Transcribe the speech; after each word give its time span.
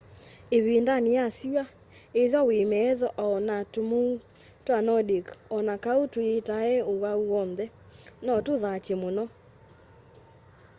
ivindani 0.57 1.09
ya 1.17 1.25
syua 1.37 1.65
ithwa 2.23 2.41
wi 2.47 2.57
metho 2.71 3.07
o 3.25 3.27
na 3.47 3.57
tumuu 3.71 4.13
twa 4.65 4.77
nordic 4.87 5.25
o 5.55 5.57
na 5.67 5.75
kau 5.83 6.01
tuyietae 6.11 6.75
uwau 6.91 7.21
wonthe 7.31 7.65
no 8.25 8.33
tuthatye 8.45 8.95
muno 9.01 9.23